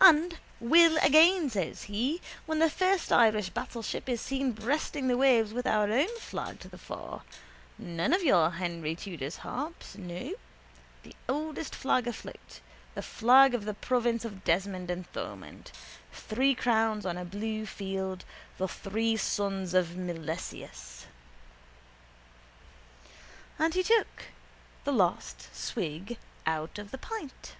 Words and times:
And 0.00 0.36
will 0.58 0.96
again, 1.00 1.48
says 1.48 1.84
he, 1.84 2.20
when 2.44 2.58
the 2.58 2.68
first 2.68 3.12
Irish 3.12 3.50
battleship 3.50 4.08
is 4.08 4.20
seen 4.20 4.50
breasting 4.50 5.06
the 5.06 5.16
waves 5.16 5.52
with 5.52 5.64
our 5.64 5.88
own 5.92 6.08
flag 6.18 6.58
to 6.58 6.68
the 6.68 6.76
fore, 6.76 7.22
none 7.78 8.12
of 8.12 8.24
your 8.24 8.50
Henry 8.50 8.96
Tudor's 8.96 9.36
harps, 9.36 9.96
no, 9.96 10.32
the 11.04 11.14
oldest 11.28 11.72
flag 11.72 12.08
afloat, 12.08 12.58
the 12.96 13.02
flag 13.02 13.54
of 13.54 13.64
the 13.64 13.74
province 13.74 14.24
of 14.24 14.42
Desmond 14.42 14.90
and 14.90 15.06
Thomond, 15.12 15.70
three 16.12 16.56
crowns 16.56 17.06
on 17.06 17.16
a 17.16 17.24
blue 17.24 17.64
field, 17.64 18.24
the 18.58 18.66
three 18.66 19.16
sons 19.16 19.72
of 19.72 19.94
Milesius. 19.96 21.06
And 23.56 23.72
he 23.74 23.84
took 23.84 24.24
the 24.82 24.92
last 24.92 25.54
swig 25.54 26.16
out 26.44 26.76
of 26.80 26.90
the 26.90 26.98
pint. 26.98 27.54